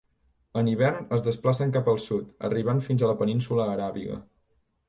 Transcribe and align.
En 0.61 0.69
hivern 0.71 1.03
es 1.17 1.25
desplacen 1.27 1.75
cap 1.77 1.91
al 1.93 2.01
sud, 2.05 2.33
arribant 2.51 2.81
fins 2.89 3.05
a 3.07 3.13
la 3.13 3.19
Península 3.23 3.73
Aràbiga. 3.77 4.19